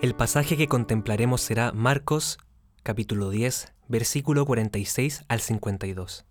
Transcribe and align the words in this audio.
El 0.00 0.14
pasaje 0.14 0.56
que 0.56 0.68
contemplaremos 0.68 1.40
será 1.40 1.72
Marcos 1.72 2.38
capítulo 2.84 3.30
10, 3.30 3.74
versículo 3.88 4.46
46 4.46 5.24
al 5.26 5.40
52. 5.40 6.24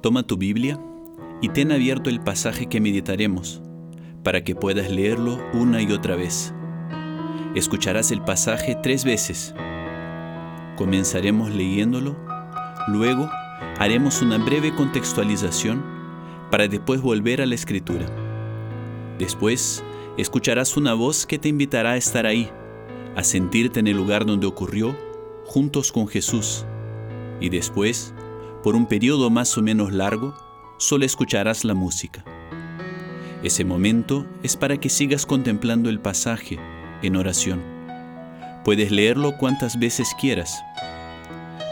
Toma 0.00 0.22
tu 0.22 0.36
Biblia 0.36 0.78
y 1.42 1.48
ten 1.48 1.72
abierto 1.72 2.08
el 2.08 2.20
pasaje 2.20 2.66
que 2.66 2.80
meditaremos, 2.80 3.60
para 4.22 4.44
que 4.44 4.54
puedas 4.54 4.88
leerlo 4.88 5.44
una 5.52 5.82
y 5.82 5.90
otra 5.90 6.14
vez. 6.14 6.54
Escucharás 7.56 8.12
el 8.12 8.22
pasaje 8.22 8.76
tres 8.80 9.04
veces. 9.04 9.52
Comenzaremos 10.76 11.50
leyéndolo, 11.50 12.16
luego 12.86 13.28
haremos 13.78 14.22
una 14.22 14.38
breve 14.38 14.74
contextualización 14.74 15.84
para 16.50 16.68
después 16.68 17.00
volver 17.00 17.42
a 17.42 17.46
la 17.46 17.54
escritura. 17.54 18.06
Después, 19.18 19.84
escucharás 20.16 20.76
una 20.76 20.94
voz 20.94 21.26
que 21.26 21.38
te 21.38 21.48
invitará 21.48 21.92
a 21.92 21.96
estar 21.96 22.26
ahí, 22.26 22.50
a 23.16 23.24
sentirte 23.24 23.80
en 23.80 23.86
el 23.86 23.96
lugar 23.96 24.26
donde 24.26 24.46
ocurrió, 24.46 24.96
juntos 25.44 25.92
con 25.92 26.06
Jesús. 26.08 26.64
Y 27.40 27.48
después, 27.48 28.14
por 28.62 28.76
un 28.76 28.86
periodo 28.86 29.30
más 29.30 29.56
o 29.58 29.62
menos 29.62 29.92
largo, 29.92 30.34
solo 30.78 31.04
escucharás 31.04 31.64
la 31.64 31.74
música. 31.74 32.24
Ese 33.42 33.64
momento 33.64 34.26
es 34.42 34.56
para 34.56 34.78
que 34.78 34.88
sigas 34.88 35.26
contemplando 35.26 35.90
el 35.90 36.00
pasaje 36.00 36.58
en 37.02 37.16
oración. 37.16 37.62
Puedes 38.64 38.90
leerlo 38.90 39.36
cuantas 39.36 39.78
veces 39.78 40.14
quieras 40.18 40.62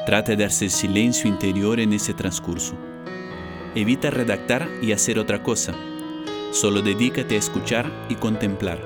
Trata 0.04 0.34
de 0.34 0.44
hacer 0.44 0.68
silencio 0.70 1.28
interior 1.28 1.78
en 1.78 1.92
ese 1.92 2.12
transcurso. 2.12 2.74
Evita 3.76 4.10
redactar 4.10 4.68
y 4.82 4.90
hacer 4.90 5.16
otra 5.16 5.44
cosa. 5.44 5.74
Solo 6.50 6.82
dedícate 6.82 7.36
a 7.36 7.38
escuchar 7.38 7.88
y 8.08 8.16
contemplar. 8.16 8.80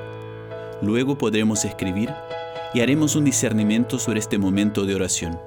Luego 0.82 1.16
podremos 1.16 1.64
escribir 1.64 2.12
y 2.74 2.80
haremos 2.80 3.16
un 3.16 3.24
discernimiento 3.24 3.98
sobre 3.98 4.18
este 4.18 4.36
momento 4.36 4.84
de 4.84 4.94
oración. 4.94 5.40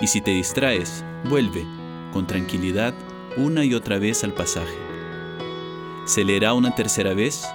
Y 0.00 0.06
si 0.06 0.22
te 0.22 0.30
distraes, 0.30 1.04
vuelve 1.28 1.66
con 2.10 2.26
tranquilidad 2.26 2.94
una 3.36 3.66
y 3.66 3.74
otra 3.74 3.98
vez 3.98 4.24
al 4.24 4.32
pasaje. 4.32 4.74
Se 6.06 6.24
leerá 6.24 6.54
una 6.54 6.74
tercera 6.74 7.12
vez 7.12 7.46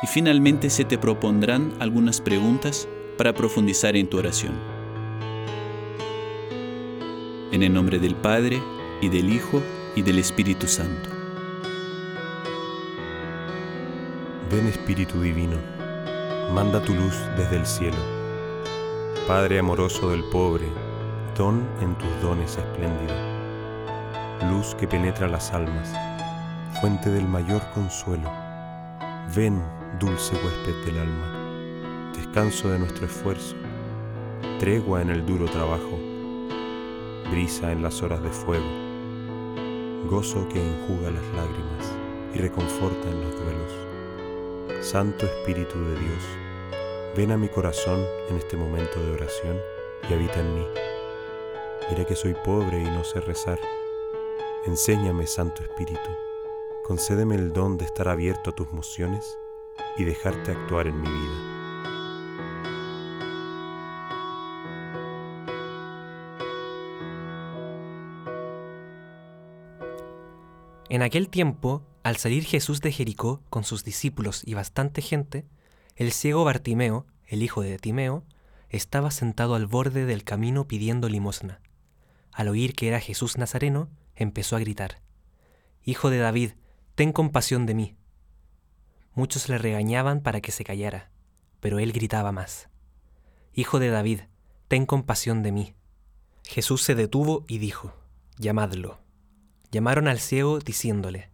y 0.00 0.06
finalmente 0.06 0.70
se 0.70 0.84
te 0.84 0.96
propondrán 0.96 1.72
algunas 1.80 2.20
preguntas 2.20 2.86
para 3.18 3.34
profundizar 3.34 3.96
en 3.96 4.08
tu 4.08 4.18
oración. 4.18 4.75
En 7.56 7.62
el 7.62 7.72
nombre 7.72 7.98
del 7.98 8.14
Padre, 8.14 8.62
y 9.00 9.08
del 9.08 9.32
Hijo, 9.32 9.62
y 9.94 10.02
del 10.02 10.18
Espíritu 10.18 10.66
Santo. 10.66 11.08
Ven 14.50 14.66
Espíritu 14.66 15.22
Divino, 15.22 15.56
manda 16.52 16.84
tu 16.84 16.92
luz 16.92 17.14
desde 17.38 17.56
el 17.56 17.64
cielo. 17.64 17.96
Padre 19.26 19.58
amoroso 19.58 20.10
del 20.10 20.22
pobre, 20.24 20.66
don 21.34 21.66
en 21.80 21.96
tus 21.96 22.20
dones 22.20 22.58
espléndido. 22.58 23.14
Luz 24.50 24.74
que 24.74 24.86
penetra 24.86 25.26
las 25.26 25.50
almas, 25.54 25.94
fuente 26.78 27.08
del 27.08 27.26
mayor 27.26 27.62
consuelo. 27.72 28.30
Ven, 29.34 29.64
dulce 29.98 30.34
huésped 30.34 30.84
del 30.84 30.98
alma, 30.98 32.12
descanso 32.14 32.68
de 32.68 32.80
nuestro 32.80 33.06
esfuerzo, 33.06 33.56
tregua 34.58 35.00
en 35.00 35.08
el 35.08 35.24
duro 35.24 35.46
trabajo 35.46 36.05
brisa 37.30 37.72
en 37.72 37.82
las 37.82 38.02
horas 38.02 38.22
de 38.22 38.30
fuego, 38.30 38.66
gozo 40.08 40.48
que 40.48 40.60
enjuga 40.60 41.10
las 41.10 41.24
lágrimas 41.34 41.94
y 42.34 42.38
reconforta 42.38 43.10
en 43.10 43.20
los 43.20 43.40
duelos. 43.40 44.86
Santo 44.86 45.26
Espíritu 45.26 45.78
de 45.78 45.98
Dios, 45.98 46.22
ven 47.16 47.32
a 47.32 47.36
mi 47.36 47.48
corazón 47.48 48.04
en 48.28 48.36
este 48.36 48.56
momento 48.56 49.00
de 49.00 49.12
oración 49.12 49.58
y 50.08 50.14
habita 50.14 50.40
en 50.40 50.54
mí. 50.54 50.66
Mira 51.90 52.04
que 52.04 52.14
soy 52.14 52.34
pobre 52.44 52.80
y 52.80 52.84
no 52.84 53.04
sé 53.04 53.20
rezar. 53.20 53.58
Enséñame, 54.64 55.26
Santo 55.26 55.62
Espíritu, 55.62 56.10
concédeme 56.84 57.34
el 57.34 57.52
don 57.52 57.78
de 57.78 57.84
estar 57.84 58.08
abierto 58.08 58.50
a 58.50 58.54
tus 58.54 58.70
mociones 58.72 59.38
y 59.96 60.04
dejarte 60.04 60.52
actuar 60.52 60.86
en 60.86 61.00
mi 61.00 61.08
vida. 61.08 61.55
En 70.88 71.02
aquel 71.02 71.28
tiempo, 71.28 71.84
al 72.04 72.16
salir 72.16 72.44
Jesús 72.44 72.80
de 72.80 72.92
Jericó 72.92 73.42
con 73.50 73.64
sus 73.64 73.82
discípulos 73.82 74.42
y 74.44 74.54
bastante 74.54 75.02
gente, 75.02 75.44
el 75.96 76.12
ciego 76.12 76.44
Bartimeo, 76.44 77.06
el 77.26 77.42
hijo 77.42 77.62
de 77.62 77.78
Timeo, 77.78 78.24
estaba 78.68 79.10
sentado 79.10 79.56
al 79.56 79.66
borde 79.66 80.06
del 80.06 80.22
camino 80.22 80.68
pidiendo 80.68 81.08
limosna. 81.08 81.60
Al 82.30 82.48
oír 82.48 82.74
que 82.74 82.86
era 82.86 83.00
Jesús 83.00 83.36
Nazareno, 83.36 83.88
empezó 84.14 84.54
a 84.56 84.60
gritar, 84.60 85.00
Hijo 85.84 86.10
de 86.10 86.18
David, 86.18 86.52
ten 86.94 87.12
compasión 87.12 87.66
de 87.66 87.74
mí. 87.74 87.96
Muchos 89.14 89.48
le 89.48 89.58
regañaban 89.58 90.20
para 90.20 90.40
que 90.40 90.52
se 90.52 90.64
callara, 90.64 91.10
pero 91.60 91.78
él 91.78 91.92
gritaba 91.92 92.30
más, 92.30 92.68
Hijo 93.54 93.78
de 93.78 93.88
David, 93.88 94.20
ten 94.68 94.86
compasión 94.86 95.42
de 95.42 95.52
mí. 95.52 95.74
Jesús 96.44 96.82
se 96.82 96.94
detuvo 96.94 97.44
y 97.48 97.58
dijo, 97.58 97.92
Llamadlo. 98.38 99.05
Llamaron 99.70 100.08
al 100.08 100.20
ciego 100.20 100.58
diciéndole, 100.58 101.30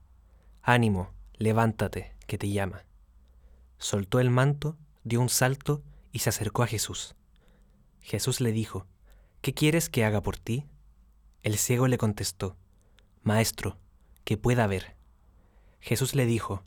Ánimo, 0.62 1.12
levántate, 1.34 2.14
que 2.26 2.38
te 2.38 2.50
llama. 2.50 2.84
Soltó 3.78 4.20
el 4.20 4.30
manto, 4.30 4.76
dio 5.04 5.20
un 5.20 5.28
salto 5.28 5.82
y 6.12 6.20
se 6.20 6.30
acercó 6.30 6.62
a 6.62 6.66
Jesús. 6.66 7.14
Jesús 8.00 8.40
le 8.40 8.52
dijo, 8.52 8.86
¿Qué 9.40 9.54
quieres 9.54 9.88
que 9.88 10.04
haga 10.04 10.22
por 10.22 10.38
ti? 10.38 10.66
El 11.42 11.58
ciego 11.58 11.88
le 11.88 11.98
contestó, 11.98 12.56
Maestro, 13.22 13.78
que 14.24 14.36
pueda 14.36 14.66
ver. 14.66 14.96
Jesús 15.80 16.14
le 16.14 16.26
dijo, 16.26 16.64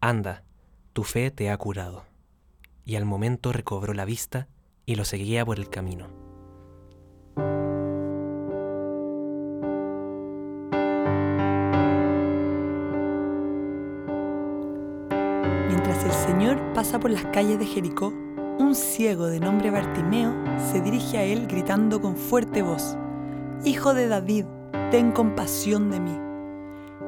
Anda, 0.00 0.44
tu 0.92 1.04
fe 1.04 1.30
te 1.30 1.50
ha 1.50 1.56
curado. 1.56 2.04
Y 2.84 2.96
al 2.96 3.06
momento 3.06 3.52
recobró 3.52 3.94
la 3.94 4.04
vista 4.04 4.48
y 4.84 4.96
lo 4.96 5.04
seguía 5.04 5.44
por 5.44 5.58
el 5.58 5.68
camino. 5.70 6.27
Pasa 16.78 17.00
por 17.00 17.10
las 17.10 17.24
calles 17.32 17.58
de 17.58 17.66
Jericó, 17.66 18.14
un 18.60 18.76
ciego 18.76 19.26
de 19.26 19.40
nombre 19.40 19.72
Bartimeo 19.72 20.32
se 20.70 20.80
dirige 20.80 21.18
a 21.18 21.24
él 21.24 21.48
gritando 21.48 22.00
con 22.00 22.16
fuerte 22.16 22.62
voz, 22.62 22.96
Hijo 23.64 23.94
de 23.94 24.06
David, 24.06 24.44
ten 24.92 25.10
compasión 25.10 25.90
de 25.90 25.98
mí. 25.98 26.16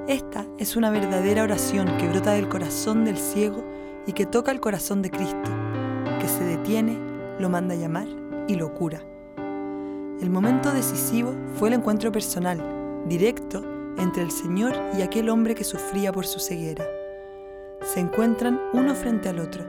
Esta 0.08 0.44
es 0.58 0.74
una 0.74 0.90
verdadera 0.90 1.44
oración 1.44 1.86
que 1.98 2.08
brota 2.08 2.32
del 2.32 2.48
corazón 2.48 3.04
del 3.04 3.16
ciego 3.16 3.62
y 4.08 4.12
que 4.12 4.26
toca 4.26 4.50
el 4.50 4.58
corazón 4.58 5.02
de 5.02 5.10
Cristo, 5.12 5.52
que 6.20 6.26
se 6.26 6.42
detiene, 6.42 6.98
lo 7.38 7.48
manda 7.48 7.76
llamar 7.76 8.08
y 8.48 8.56
lo 8.56 8.74
cura. 8.74 9.04
El 10.20 10.30
momento 10.30 10.72
decisivo 10.72 11.32
fue 11.54 11.68
el 11.68 11.74
encuentro 11.74 12.10
personal, 12.10 12.60
directo, 13.06 13.62
entre 13.98 14.24
el 14.24 14.32
Señor 14.32 14.72
y 14.98 15.02
aquel 15.02 15.28
hombre 15.28 15.54
que 15.54 15.62
sufría 15.62 16.10
por 16.10 16.26
su 16.26 16.40
ceguera 16.40 16.84
se 17.82 18.00
encuentran 18.00 18.60
uno 18.72 18.94
frente 18.94 19.28
al 19.28 19.40
otro. 19.40 19.64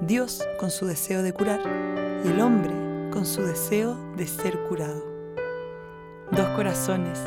Dios 0.00 0.46
con 0.58 0.70
su 0.70 0.86
deseo 0.86 1.22
de 1.22 1.32
curar 1.32 1.60
y 2.24 2.28
el 2.28 2.40
hombre 2.40 2.72
con 3.10 3.24
su 3.26 3.42
deseo 3.42 3.96
de 4.16 4.26
ser 4.26 4.58
curado. 4.68 5.04
Dos 6.30 6.48
corazones, 6.50 7.18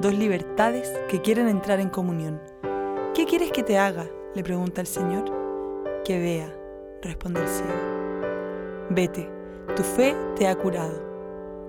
dos 0.00 0.14
libertades 0.14 0.92
que 1.08 1.20
quieren 1.20 1.48
entrar 1.48 1.80
en 1.80 1.88
comunión. 1.88 2.40
¿Qué 3.14 3.24
quieres 3.24 3.50
que 3.50 3.62
te 3.62 3.78
haga? 3.78 4.06
le 4.34 4.42
pregunta 4.42 4.80
el 4.80 4.86
Señor. 4.86 5.24
Que 6.04 6.18
vea, 6.18 6.54
responde 7.02 7.40
el 7.40 7.48
ciego. 7.48 7.72
Vete, 8.90 9.28
tu 9.76 9.82
fe 9.82 10.16
te 10.36 10.48
ha 10.48 10.54
curado. 10.56 11.12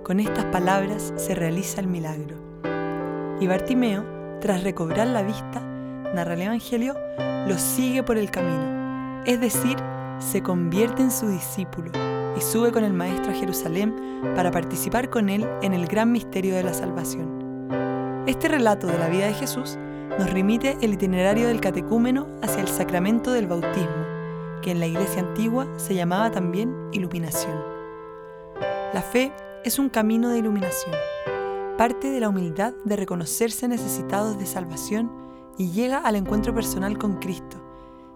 Con 0.02 0.20
estas 0.20 0.44
palabras 0.46 1.12
se 1.16 1.34
realiza 1.34 1.80
el 1.80 1.86
milagro. 1.86 2.36
Y 3.40 3.46
Bartimeo, 3.46 4.04
tras 4.40 4.62
recobrar 4.62 5.06
la 5.06 5.22
vista, 5.22 5.60
narra 6.14 6.34
el 6.34 6.42
Evangelio, 6.42 6.94
lo 7.46 7.58
sigue 7.58 8.02
por 8.02 8.16
el 8.16 8.30
camino, 8.30 9.22
es 9.26 9.40
decir, 9.40 9.76
se 10.18 10.42
convierte 10.42 11.02
en 11.02 11.10
su 11.10 11.28
discípulo 11.28 11.90
y 12.36 12.40
sube 12.40 12.72
con 12.72 12.84
el 12.84 12.94
Maestro 12.94 13.32
a 13.32 13.34
Jerusalén 13.34 13.94
para 14.34 14.50
participar 14.50 15.10
con 15.10 15.28
él 15.28 15.46
en 15.62 15.74
el 15.74 15.86
gran 15.86 16.10
misterio 16.10 16.54
de 16.54 16.62
la 16.62 16.72
salvación. 16.72 17.68
Este 18.26 18.48
relato 18.48 18.86
de 18.86 18.98
la 18.98 19.08
vida 19.08 19.26
de 19.26 19.34
Jesús 19.34 19.76
nos 20.18 20.30
remite 20.30 20.78
el 20.80 20.94
itinerario 20.94 21.48
del 21.48 21.60
catecúmeno 21.60 22.28
hacia 22.42 22.62
el 22.62 22.68
sacramento 22.68 23.32
del 23.32 23.46
bautismo, 23.46 24.04
que 24.62 24.70
en 24.70 24.80
la 24.80 24.86
iglesia 24.86 25.20
antigua 25.20 25.68
se 25.76 25.94
llamaba 25.94 26.30
también 26.30 26.74
iluminación. 26.92 27.60
La 28.94 29.02
fe 29.02 29.32
es 29.64 29.78
un 29.78 29.90
camino 29.90 30.30
de 30.30 30.38
iluminación. 30.38 30.94
parte 31.76 32.08
de 32.08 32.20
la 32.20 32.28
humildad 32.28 32.72
de 32.84 32.94
reconocerse 32.94 33.66
necesitados 33.66 34.38
de 34.38 34.46
salvación 34.46 35.23
y 35.58 35.70
llega 35.70 35.98
al 35.98 36.16
encuentro 36.16 36.54
personal 36.54 36.98
con 36.98 37.16
Cristo, 37.18 37.58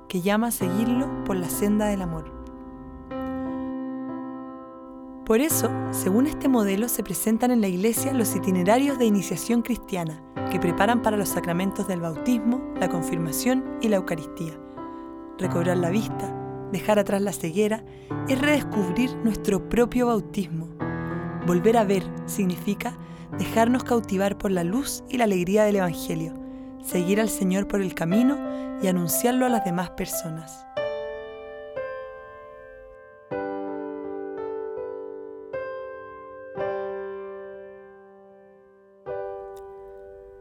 que 0.08 0.20
llama 0.20 0.48
a 0.48 0.52
seguirlo 0.52 1.24
por 1.24 1.36
la 1.36 1.48
senda 1.48 1.86
del 1.86 2.02
amor. 2.02 2.38
Por 5.24 5.40
eso, 5.40 5.70
según 5.90 6.26
este 6.26 6.48
modelo, 6.48 6.88
se 6.88 7.02
presentan 7.02 7.50
en 7.50 7.60
la 7.60 7.68
Iglesia 7.68 8.14
los 8.14 8.34
itinerarios 8.34 8.98
de 8.98 9.04
iniciación 9.04 9.60
cristiana, 9.60 10.22
que 10.50 10.58
preparan 10.58 11.02
para 11.02 11.18
los 11.18 11.28
sacramentos 11.28 11.86
del 11.86 12.00
bautismo, 12.00 12.62
la 12.80 12.88
confirmación 12.88 13.62
y 13.82 13.88
la 13.88 13.96
Eucaristía. 13.96 14.58
Recobrar 15.36 15.76
la 15.76 15.90
vista, 15.90 16.34
dejar 16.72 16.98
atrás 16.98 17.20
la 17.20 17.34
ceguera, 17.34 17.84
es 18.26 18.40
redescubrir 18.40 19.14
nuestro 19.22 19.68
propio 19.68 20.06
bautismo. 20.06 20.66
Volver 21.46 21.76
a 21.76 21.84
ver 21.84 22.04
significa 22.24 22.96
dejarnos 23.38 23.84
cautivar 23.84 24.38
por 24.38 24.50
la 24.50 24.64
luz 24.64 25.04
y 25.10 25.18
la 25.18 25.24
alegría 25.24 25.64
del 25.64 25.76
Evangelio, 25.76 26.32
seguir 26.88 27.20
al 27.20 27.28
Señor 27.28 27.68
por 27.68 27.82
el 27.82 27.94
camino 27.94 28.78
y 28.82 28.86
anunciarlo 28.86 29.44
a 29.44 29.50
las 29.50 29.64
demás 29.64 29.90
personas. 29.90 30.64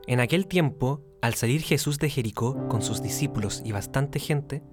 En 0.08 0.22
aquel 0.22 0.48
tiempo, 0.48 1.02
al 1.22 1.34
salir 1.34 1.62
Jesús 1.62 2.00
de 2.00 2.10
Jericó 2.10 2.70
con 2.70 2.82
sus 2.82 3.02
discípulos 3.02 3.62
y 3.66 3.74
bastante 3.74 4.20
gente, 4.20 4.64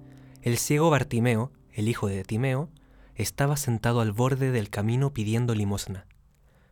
el 0.41 0.57
ciego 0.57 0.89
Bartimeo, 0.89 1.51
el 1.73 1.89
hijo 1.89 2.07
de 2.07 2.23
Timeo, 2.23 2.69
estaba 3.15 3.57
sentado 3.57 3.99
al 3.99 4.13
borde 4.13 4.51
del 4.51 4.69
camino 4.69 5.11
pidiendo 5.11 5.53
limosna. 5.53 6.07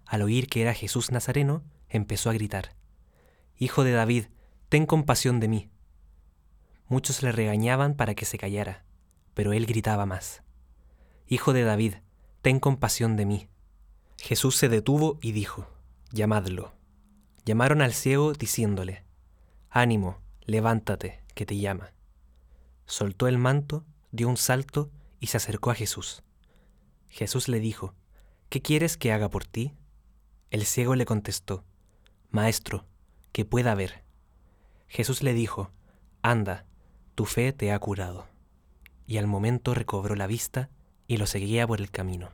Al 0.06 0.22
oír 0.22 0.48
que 0.48 0.62
era 0.62 0.74
Jesús 0.74 1.12
Nazareno, 1.12 1.62
empezó 1.90 2.30
a 2.30 2.34
gritar, 2.34 2.76
Hijo 3.58 3.84
de 3.84 3.92
David, 3.92 4.26
ten 4.74 4.88
compasión 4.88 5.40
de 5.40 5.48
mí. 5.48 5.70
Muchos 6.88 7.22
le 7.22 7.32
regañaban 7.32 7.94
para 7.94 8.16
que 8.16 8.26
se 8.26 8.40
callara, 8.40 8.84
pero 9.36 9.54
él 9.54 9.68
gritaba 9.68 10.08
más, 10.08 10.42
Hijo 11.28 11.54
de 11.54 11.62
David, 11.62 11.98
ten 12.42 12.60
compasión 12.60 13.16
de 13.16 13.28
mí. 13.28 13.50
Jesús 14.18 14.56
se 14.56 14.70
detuvo 14.70 15.20
y 15.22 15.32
dijo, 15.32 15.68
Llamadlo. 16.12 16.74
Llamaron 17.46 17.84
al 17.84 17.94
ciego 17.94 18.34
diciéndole, 18.34 19.04
Ánimo, 19.70 20.18
levántate, 20.42 21.22
que 21.36 21.46
te 21.46 21.60
llama. 21.60 21.94
Soltó 22.88 23.28
el 23.28 23.38
manto, 23.38 23.86
dio 24.12 24.28
un 24.28 24.38
salto 24.38 24.90
y 25.20 25.28
se 25.28 25.38
acercó 25.38 25.70
a 25.70 25.76
Jesús. 25.76 26.24
Jesús 27.10 27.48
le 27.48 27.60
dijo, 27.60 27.94
¿Qué 28.50 28.64
quieres 28.64 28.98
que 28.98 29.12
haga 29.12 29.30
por 29.30 29.46
ti? 29.46 29.76
El 30.50 30.66
ciego 30.66 30.96
le 30.96 31.06
contestó, 31.06 31.64
Maestro, 32.32 32.88
que 33.34 33.46
pueda 33.46 33.76
ver. 33.76 34.03
Jesús 34.94 35.24
le 35.24 35.34
dijo, 35.34 35.72
Anda, 36.22 36.68
tu 37.16 37.26
fe 37.26 37.52
te 37.52 37.72
ha 37.72 37.80
curado. 37.80 38.28
Y 39.08 39.18
al 39.18 39.26
momento 39.26 39.74
recobró 39.74 40.14
la 40.14 40.28
vista 40.28 40.70
y 41.08 41.18
lo 41.18 41.26
seguía 41.26 41.66
por 41.66 41.82
el 41.82 41.90
camino. 41.90 42.30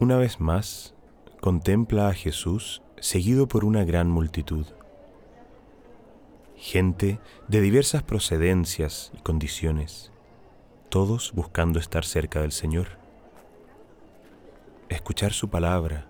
Una 0.00 0.16
vez 0.16 0.40
más, 0.40 0.96
contempla 1.40 2.08
a 2.08 2.14
Jesús 2.14 2.82
seguido 2.98 3.46
por 3.46 3.64
una 3.64 3.84
gran 3.84 4.10
multitud. 4.10 4.66
Gente 6.56 7.20
de 7.46 7.60
diversas 7.60 8.02
procedencias 8.02 9.12
y 9.14 9.22
condiciones, 9.22 10.10
todos 10.88 11.32
buscando 11.32 11.78
estar 11.78 12.04
cerca 12.04 12.40
del 12.40 12.50
Señor. 12.50 12.98
Escuchar 14.88 15.32
su 15.32 15.48
palabra, 15.48 16.07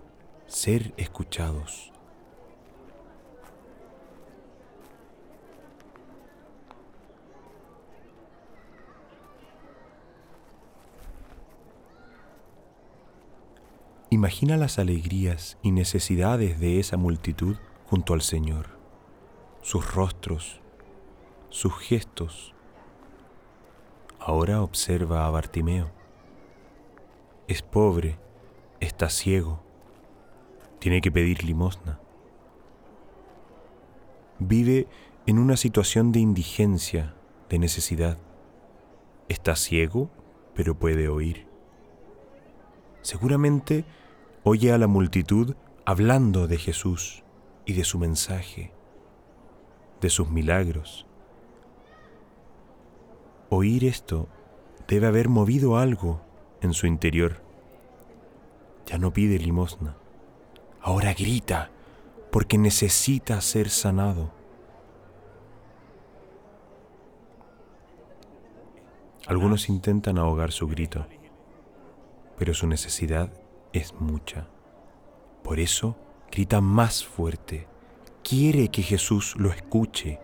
ser 0.48 0.94
escuchados. 0.96 1.92
Imagina 14.08 14.56
las 14.56 14.78
alegrías 14.78 15.58
y 15.62 15.70
necesidades 15.70 16.58
de 16.58 16.80
esa 16.80 16.96
multitud 16.96 17.56
junto 17.86 18.14
al 18.14 18.22
Señor, 18.22 18.68
sus 19.60 19.94
rostros, 19.94 20.62
sus 21.50 21.74
gestos. 21.76 22.54
Ahora 24.18 24.62
observa 24.62 25.26
a 25.26 25.30
Bartimeo. 25.30 25.90
Es 27.48 27.60
pobre, 27.60 28.18
está 28.80 29.10
ciego, 29.10 29.67
tiene 30.78 31.00
que 31.00 31.10
pedir 31.10 31.44
limosna. 31.44 32.00
Vive 34.38 34.86
en 35.26 35.38
una 35.38 35.56
situación 35.56 36.12
de 36.12 36.20
indigencia, 36.20 37.14
de 37.48 37.58
necesidad. 37.58 38.18
Está 39.28 39.56
ciego, 39.56 40.10
pero 40.54 40.78
puede 40.78 41.08
oír. 41.08 41.46
Seguramente 43.02 43.84
oye 44.44 44.72
a 44.72 44.78
la 44.78 44.86
multitud 44.86 45.54
hablando 45.84 46.46
de 46.46 46.58
Jesús 46.58 47.24
y 47.64 47.72
de 47.72 47.84
su 47.84 47.98
mensaje, 47.98 48.72
de 50.00 50.10
sus 50.10 50.30
milagros. 50.30 51.06
Oír 53.50 53.84
esto 53.84 54.28
debe 54.86 55.06
haber 55.06 55.28
movido 55.28 55.78
algo 55.78 56.20
en 56.60 56.72
su 56.72 56.86
interior. 56.86 57.42
Ya 58.86 58.98
no 58.98 59.12
pide 59.12 59.38
limosna, 59.38 59.96
ahora 60.80 61.14
grita 61.14 61.70
porque 62.30 62.58
necesita 62.58 63.40
ser 63.40 63.70
sanado. 63.70 64.30
Algunos 69.26 69.68
intentan 69.68 70.18
ahogar 70.18 70.52
su 70.52 70.66
grito 70.66 71.06
pero 72.38 72.54
su 72.54 72.66
necesidad 72.68 73.30
es 73.72 73.92
mucha. 73.94 74.46
Por 75.42 75.58
eso 75.58 75.96
grita 76.30 76.60
más 76.60 77.04
fuerte, 77.04 77.66
quiere 78.22 78.68
que 78.68 78.82
Jesús 78.82 79.34
lo 79.36 79.50
escuche. 79.50 80.20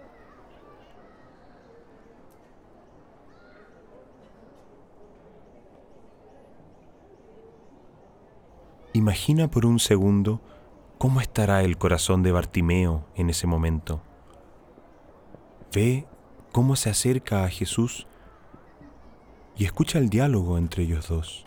Imagina 9.04 9.50
por 9.50 9.66
un 9.66 9.80
segundo 9.80 10.40
cómo 10.96 11.20
estará 11.20 11.62
el 11.62 11.76
corazón 11.76 12.22
de 12.22 12.32
Bartimeo 12.32 13.04
en 13.16 13.28
ese 13.28 13.46
momento. 13.46 14.00
Ve 15.74 16.06
cómo 16.52 16.74
se 16.74 16.88
acerca 16.88 17.44
a 17.44 17.50
Jesús 17.50 18.06
y 19.58 19.66
escucha 19.66 19.98
el 19.98 20.08
diálogo 20.08 20.56
entre 20.56 20.84
ellos 20.84 21.06
dos 21.08 21.44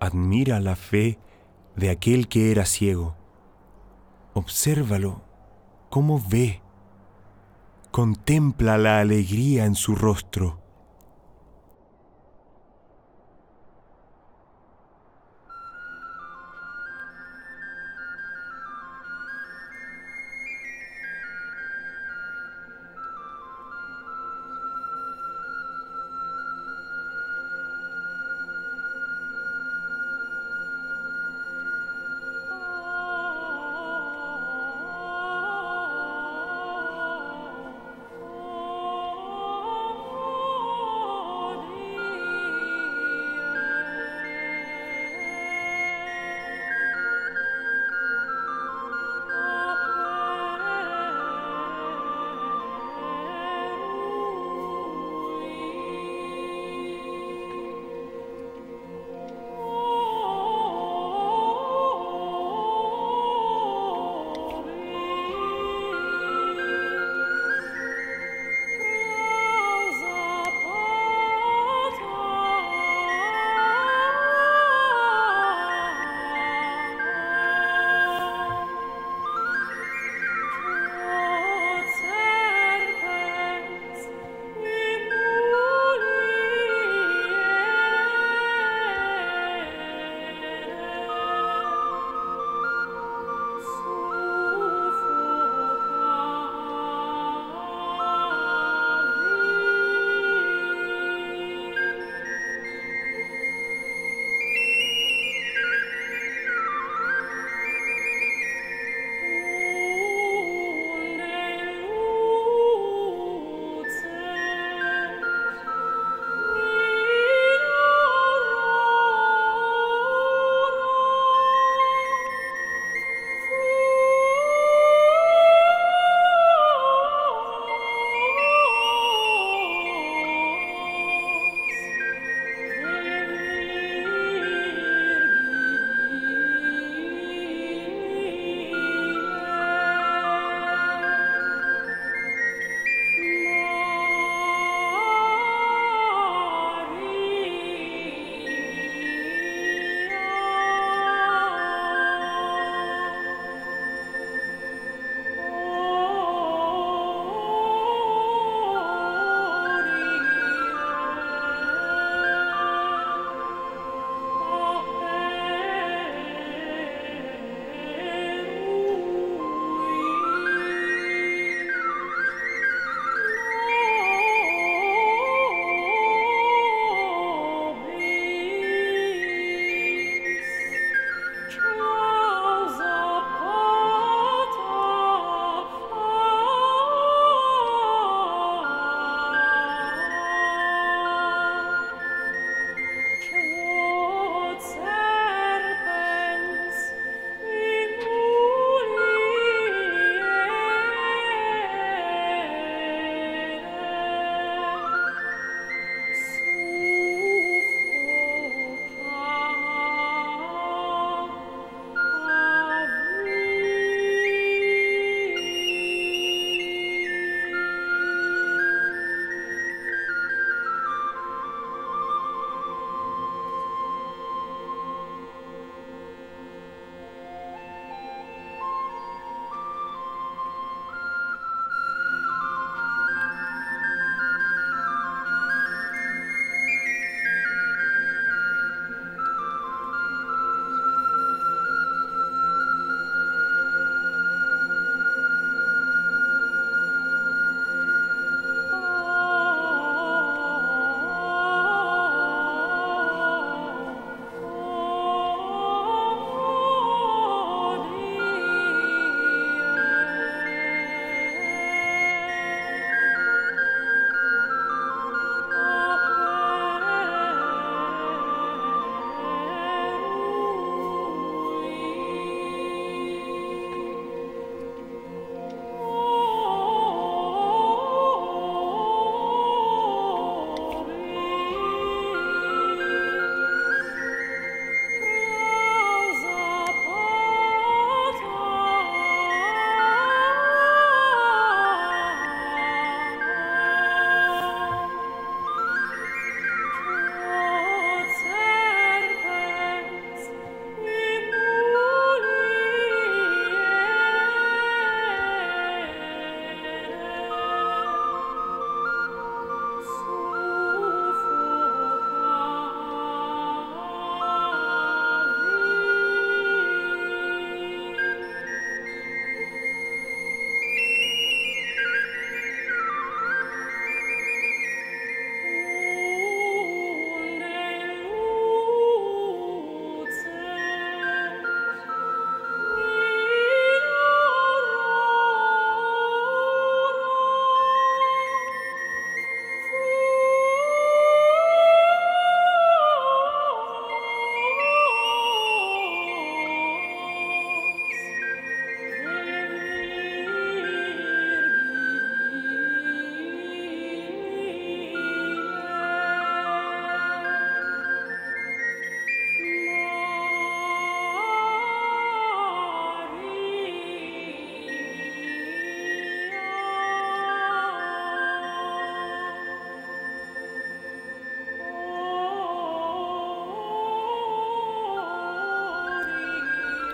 admira 0.00 0.58
la 0.58 0.74
fe 0.74 1.18
de 1.76 1.90
aquel 1.90 2.26
que 2.26 2.50
era 2.50 2.64
ciego. 2.64 3.14
Obsérvalo, 4.32 5.20
cómo 5.90 6.24
ve. 6.26 6.62
Contempla 7.90 8.78
la 8.78 9.00
alegría 9.00 9.66
en 9.66 9.74
su 9.74 9.94
rostro. 9.94 10.59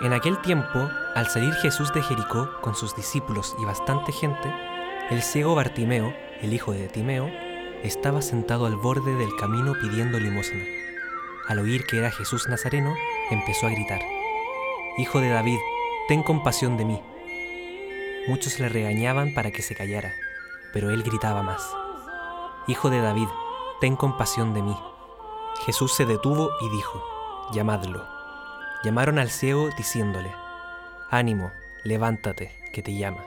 En 0.03 0.13
aquel 0.13 0.39
tiempo, 0.43 0.91
al 1.15 1.27
salir 1.29 1.55
Jesús 1.55 1.91
de 1.95 2.03
Jericó 2.03 2.51
con 2.61 2.75
sus 2.75 2.95
discípulos 2.95 3.57
y 3.59 3.65
bastante 3.65 4.13
gente, 4.13 4.53
el 5.11 5.23
ciego 5.23 5.55
Bartimeo, 5.55 6.13
el 6.43 6.53
hijo 6.53 6.73
de 6.73 6.89
Timeo, 6.89 7.31
estaba 7.83 8.21
sentado 8.21 8.67
al 8.67 8.77
borde 8.77 9.15
del 9.15 9.35
camino 9.37 9.73
pidiendo 9.81 10.21
limosna. 10.21 10.65
Al 11.49 11.61
oír 11.61 11.87
que 11.87 11.97
era 11.97 12.11
Jesús 12.11 12.47
Nazareno, 12.47 12.95
empezó 13.31 13.67
a 13.67 13.71
gritar, 13.71 14.03
Hijo 14.99 15.21
de 15.21 15.31
David, 15.31 15.59
ten 16.09 16.23
compasión 16.23 16.77
de 16.77 16.85
mí. 16.85 17.01
Muchos 18.29 18.59
le 18.59 18.69
regañaban 18.69 19.33
para 19.33 19.51
que 19.51 19.63
se 19.63 19.75
callara, 19.75 20.13
pero 20.75 20.91
él 20.91 21.05
gritaba 21.05 21.43
más, 21.43 21.75
Hijo 22.67 22.91
de 22.91 23.01
David, 23.01 23.29
ten 23.81 23.97
compasión 23.97 24.53
de 24.53 24.61
mí. 24.61 24.77
Jesús 25.65 25.95
se 25.95 26.05
detuvo 26.05 26.51
y 26.61 26.69
dijo, 26.69 27.03
Llamadlo. 27.53 28.16
Llamaron 28.85 29.19
al 29.19 29.31
ciego 29.31 29.71
diciéndole, 29.77 30.33
Ánimo, 31.11 31.51
levántate, 31.85 32.53
que 32.73 32.83
te 32.83 32.97
llama. 32.97 33.25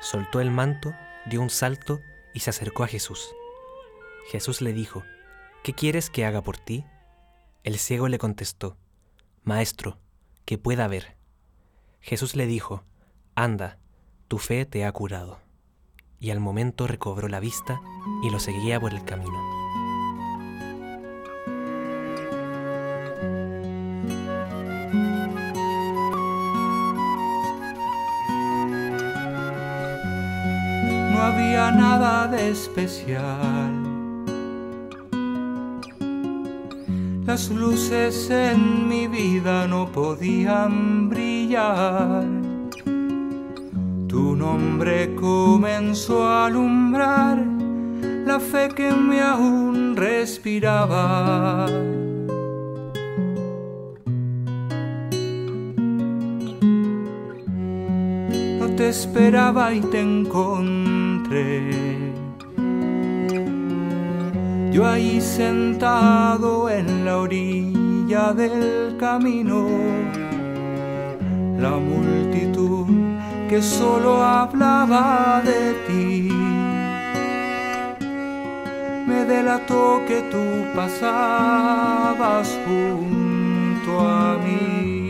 Soltó 0.00 0.40
el 0.40 0.50
manto, 0.50 0.94
dio 1.26 1.40
un 1.40 1.50
salto 1.50 2.00
y 2.34 2.40
se 2.40 2.50
acercó 2.50 2.84
a 2.84 2.88
Jesús. 2.88 3.34
Jesús 4.30 4.60
le 4.60 4.72
dijo, 4.72 5.02
¿qué 5.62 5.72
quieres 5.72 6.10
que 6.10 6.24
haga 6.24 6.42
por 6.42 6.58
ti? 6.58 6.84
El 7.64 7.78
ciego 7.78 8.08
le 8.08 8.18
contestó, 8.18 8.76
Maestro, 9.44 9.98
que 10.44 10.58
pueda 10.58 10.88
ver. 10.88 11.16
Jesús 12.00 12.34
le 12.34 12.46
dijo, 12.46 12.84
Anda, 13.34 13.78
tu 14.28 14.38
fe 14.38 14.66
te 14.66 14.84
ha 14.84 14.92
curado. 14.92 15.40
Y 16.18 16.30
al 16.30 16.40
momento 16.40 16.86
recobró 16.86 17.28
la 17.28 17.40
vista 17.40 17.80
y 18.22 18.30
lo 18.30 18.40
seguía 18.40 18.80
por 18.80 18.92
el 18.92 19.04
camino. 19.04 19.61
Nada 31.70 32.26
de 32.26 32.50
especial. 32.50 33.72
Las 37.24 37.50
luces 37.50 38.28
en 38.30 38.88
mi 38.88 39.06
vida 39.06 39.66
no 39.68 39.90
podían 39.92 41.08
brillar. 41.08 42.24
Tu 44.08 44.36
nombre 44.36 45.14
comenzó 45.14 46.24
a 46.24 46.46
alumbrar 46.46 47.38
la 48.26 48.40
fe 48.40 48.68
que 48.74 48.90
me 48.90 49.20
aún 49.20 49.94
respiraba. 49.96 51.66
No 58.60 58.66
te 58.76 58.88
esperaba 58.88 59.72
y 59.72 59.80
te 59.80 60.00
encontré 60.00 60.91
yo 64.72 64.86
ahí 64.86 65.20
sentado 65.20 66.68
en 66.70 67.04
la 67.04 67.18
orilla 67.18 68.32
del 68.32 68.96
camino, 68.98 69.68
la 71.58 71.70
multitud 71.70 72.86
que 73.48 73.62
solo 73.62 74.22
hablaba 74.22 75.42
de 75.44 75.74
ti, 75.86 76.28
me 79.06 79.24
delató 79.24 80.02
que 80.06 80.22
tú 80.30 80.74
pasabas 80.74 82.58
junto 82.66 84.00
a 84.00 84.38
mí. 84.38 85.01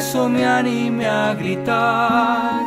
Eso 0.00 0.28
me 0.30 0.46
animé 0.46 1.06
a 1.06 1.34
gritar. 1.34 2.62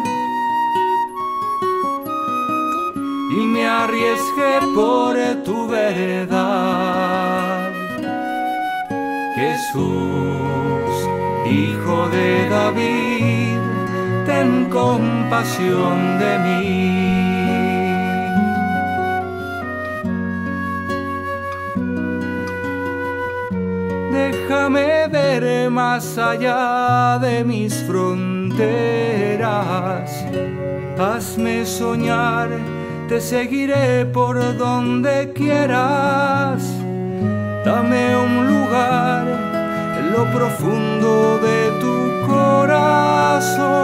Y 3.37 3.39
me 3.53 3.67
arriesgué 3.67 4.53
por 4.75 5.15
tu 5.43 5.67
verdad. 5.67 7.71
Jesús, 9.35 10.93
Hijo 11.59 12.07
de 12.09 12.49
David, 12.49 13.57
ten 14.27 14.69
compasión 14.69 16.19
de 16.19 16.31
mí. 16.45 17.32
Déjame 24.13 25.07
ver 25.07 25.71
más 25.71 26.19
allá 26.19 27.17
de 27.19 27.43
mis 27.43 27.73
fronteras. 27.87 28.53
Hazme 30.99 31.65
soñar, 31.65 32.49
te 33.09 33.19
seguiré 33.19 34.05
por 34.05 34.55
donde 34.55 35.33
quieras. 35.33 36.61
Dame 37.65 38.15
un 38.15 38.47
lugar 38.47 39.25
en 39.97 40.11
lo 40.11 40.25
profundo 40.31 41.39
de 41.39 41.71
tu 41.81 42.27
corazón. 42.27 43.83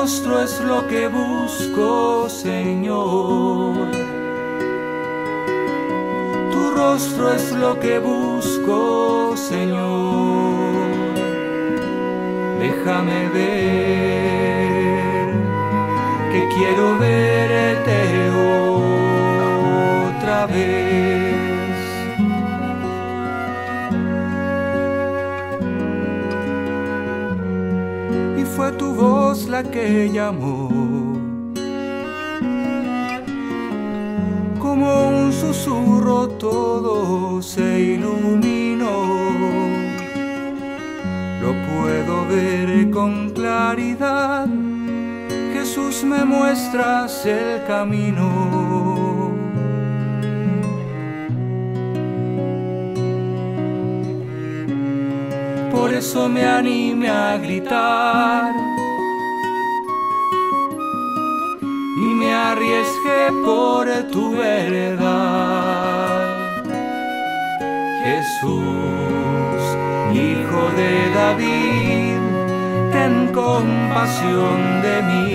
Rostro 0.00 0.40
es 0.42 0.58
lo 0.60 0.86
que 0.88 1.08
busco, 1.08 2.26
Señor 2.30 4.10
rostro 6.80 7.32
es 7.34 7.52
lo 7.52 7.78
que 7.78 7.98
busco, 7.98 9.34
Señor. 9.36 10.80
Déjame 12.58 13.28
ver 13.28 13.70
que 16.32 16.48
quiero 16.54 16.98
verte 16.98 17.29
que 29.64 30.08
llamó 30.10 30.68
como 34.58 35.08
un 35.08 35.32
susurro 35.32 36.28
todo 36.28 37.42
se 37.42 37.80
iluminó. 37.80 38.90
Lo 41.42 41.52
puedo 41.68 42.26
ver 42.26 42.90
con 42.90 43.30
claridad, 43.30 44.46
Jesús 45.52 46.04
me 46.04 46.24
muestras 46.24 47.26
el 47.26 47.64
camino. 47.66 48.30
Por 55.70 55.92
eso 55.92 56.28
me 56.28 56.44
anime 56.44 57.08
a 57.08 57.36
gritar 57.38 58.69
arriesgué 62.52 63.30
por 63.44 63.86
tu 64.10 64.36
verdad. 64.36 65.10
Jesús, 68.04 69.62
Hijo 70.12 70.62
de 70.80 70.92
David, 71.14 72.18
ten 72.92 73.14
compasión 73.32 74.82
de 74.82 74.96
mí. 75.08 75.30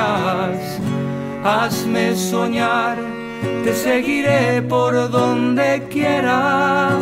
hazme 1.43 2.15
soñar 2.15 3.16
te 3.63 3.73
seguiré 3.73 4.61
por 4.61 5.09
donde 5.09 5.83
quieras. 5.89 6.93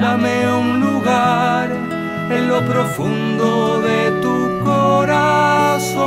Dame 0.00 0.52
un 0.52 0.80
lugar 0.80 1.70
en 2.30 2.48
lo 2.48 2.60
profundo 2.60 3.80
de 3.80 4.10
tu 4.22 4.64
corazón. 4.64 6.00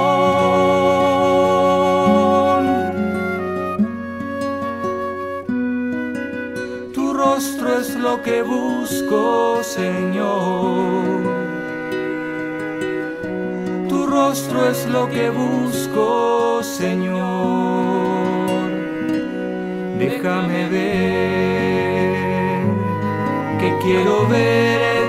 Tu 6.93 7.13
rostro 7.13 7.79
es 7.79 7.95
lo 7.95 8.21
que 8.21 8.41
busco, 8.41 9.63
Señor 9.63 11.33
rostro 14.13 14.69
es 14.69 14.85
lo 14.87 15.09
que 15.09 15.29
busco, 15.29 16.61
Señor. 16.63 17.92
Déjame 20.09 20.67
ver 20.67 22.13
que 23.59 23.77
quiero 23.81 24.27
verte 24.27 25.02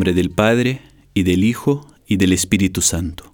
nombre 0.00 0.14
del 0.14 0.30
Padre, 0.30 0.80
y 1.12 1.24
del 1.24 1.44
Hijo, 1.44 1.86
y 2.06 2.16
del 2.16 2.32
Espíritu 2.32 2.80
Santo. 2.80 3.29